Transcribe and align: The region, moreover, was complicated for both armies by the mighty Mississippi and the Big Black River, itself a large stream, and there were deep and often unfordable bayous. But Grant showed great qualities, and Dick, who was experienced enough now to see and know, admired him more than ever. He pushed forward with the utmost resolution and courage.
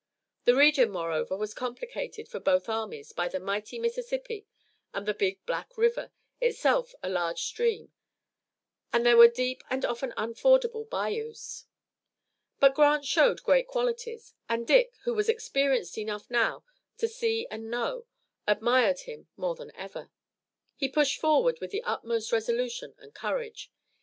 The 0.45 0.55
region, 0.55 0.89
moreover, 0.89 1.37
was 1.37 1.53
complicated 1.53 2.27
for 2.27 2.39
both 2.39 2.67
armies 2.67 3.11
by 3.11 3.27
the 3.27 3.39
mighty 3.39 3.77
Mississippi 3.77 4.47
and 4.95 5.07
the 5.07 5.13
Big 5.13 5.45
Black 5.45 5.77
River, 5.77 6.11
itself 6.41 6.95
a 7.03 7.07
large 7.07 7.43
stream, 7.43 7.91
and 8.91 9.05
there 9.05 9.15
were 9.15 9.27
deep 9.27 9.61
and 9.69 9.85
often 9.85 10.11
unfordable 10.17 10.85
bayous. 10.89 11.67
But 12.59 12.73
Grant 12.73 13.05
showed 13.05 13.43
great 13.43 13.67
qualities, 13.67 14.33
and 14.49 14.65
Dick, 14.65 14.95
who 15.03 15.13
was 15.13 15.29
experienced 15.29 15.99
enough 15.99 16.31
now 16.31 16.63
to 16.97 17.07
see 17.07 17.45
and 17.51 17.69
know, 17.69 18.07
admired 18.47 19.01
him 19.01 19.27
more 19.37 19.53
than 19.53 19.71
ever. 19.75 20.09
He 20.75 20.89
pushed 20.89 21.21
forward 21.21 21.59
with 21.61 21.69
the 21.69 21.83
utmost 21.83 22.31
resolution 22.31 22.95
and 22.97 23.13
courage. 23.13 23.71